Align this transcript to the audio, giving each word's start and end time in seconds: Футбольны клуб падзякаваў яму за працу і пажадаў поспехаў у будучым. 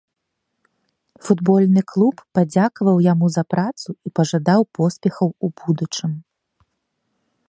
Футбольны 1.25 1.81
клуб 1.91 2.15
падзякаваў 2.39 2.97
яму 3.11 3.25
за 3.35 3.43
працу 3.55 3.89
і 4.09 4.13
пажадаў 4.21 4.61
поспехаў 4.79 5.29
у 5.49 5.51
будучым. 5.63 6.11